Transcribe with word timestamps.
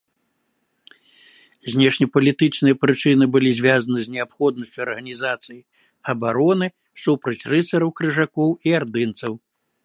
Знешнепалітычныя 1.73 2.75
прычыны 2.85 3.23
былі 3.35 3.49
звязаны 3.59 3.99
з 4.05 4.13
неабходнасцю 4.15 4.79
арганізацыі 4.87 5.61
абароны 6.15 6.67
супраць 7.03 7.39
рыцараў-крыжакоў 7.53 8.49
і 8.69 8.77
ардынцаў. 8.81 9.33